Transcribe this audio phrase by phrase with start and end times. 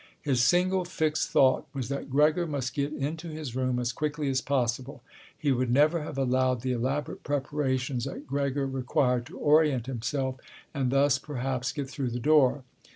[0.19, 4.41] His single fixed thought was that Gregor must get into his room as quickly as
[4.41, 5.03] possible.
[5.37, 10.37] He would never have allowed the elaborate preparations that Gregor required to orient himself
[10.73, 12.63] and thus perhaps get through the door.